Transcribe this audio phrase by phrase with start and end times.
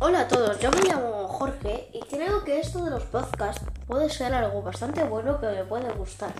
[0.00, 4.08] Hola a todos, yo me llamo Jorge y creo que esto de los podcasts puede
[4.08, 6.32] ser algo bastante bueno que me puede gustar.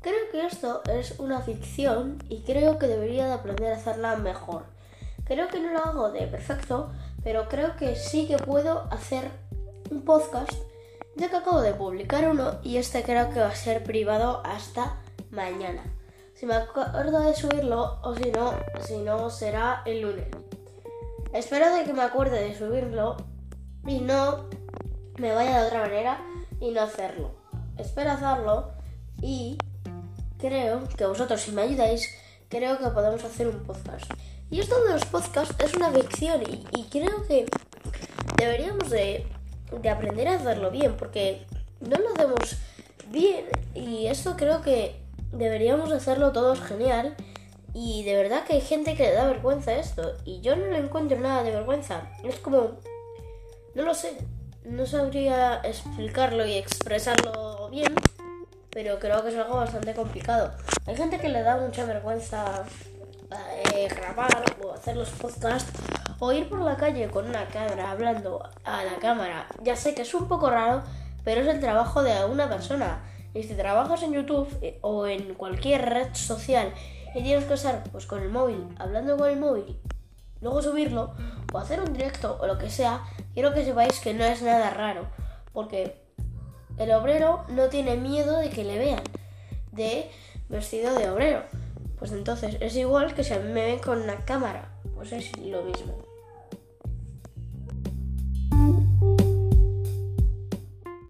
[0.00, 4.64] Creo que esto es una ficción y creo que debería de aprender a hacerla mejor.
[5.26, 6.90] Creo que no lo hago de perfecto,
[7.22, 9.30] pero creo que sí que puedo hacer
[9.90, 10.54] un podcast
[11.14, 14.96] ya que acabo de publicar uno y este creo que va a ser privado hasta
[15.30, 15.84] mañana.
[16.32, 20.28] Si me acuerdo de subirlo o si no, si no será el lunes.
[21.32, 23.16] Espero de que me acuerde de subirlo
[23.86, 24.48] y no
[25.18, 26.20] me vaya de otra manera
[26.60, 27.32] y no hacerlo.
[27.76, 28.70] Espero hacerlo
[29.20, 29.58] y
[30.38, 32.08] creo que vosotros si me ayudáis,
[32.48, 34.10] creo que podemos hacer un podcast.
[34.50, 37.46] Y esto de los podcasts es una ficción y, creo que
[38.38, 39.26] deberíamos de,
[39.82, 41.46] de aprender a hacerlo bien porque
[41.80, 42.56] no lo hacemos
[43.10, 44.96] bien y esto creo que
[45.32, 47.14] deberíamos hacerlo todos genial
[47.74, 50.78] y de verdad que hay gente que le da vergüenza esto y yo no le
[50.78, 52.10] encuentro nada de vergüenza.
[52.24, 52.72] Es como,
[53.74, 54.16] no lo sé,
[54.64, 57.94] no sabría explicarlo y expresarlo bien,
[58.70, 60.52] pero creo que es algo bastante complicado.
[60.86, 62.64] Hay gente que le da mucha vergüenza
[63.74, 65.70] eh, grabar o hacer los podcasts
[66.18, 69.46] o ir por la calle con una cámara hablando a la cámara.
[69.62, 70.82] Ya sé que es un poco raro,
[71.24, 73.04] pero es el trabajo de una persona.
[73.34, 76.72] Y si trabajas en YouTube eh, o en cualquier red social
[77.14, 79.80] y tienes que estar pues con el móvil, hablando con el móvil,
[80.40, 81.14] luego subirlo
[81.52, 84.70] o hacer un directo o lo que sea, quiero que sepáis que no es nada
[84.70, 85.06] raro,
[85.52, 86.02] porque
[86.76, 89.02] el obrero no tiene miedo de que le vean
[89.72, 90.10] de
[90.48, 91.44] vestido de obrero.
[91.98, 95.36] Pues entonces es igual que si a mí me ven con una cámara, pues es
[95.38, 96.07] lo mismo.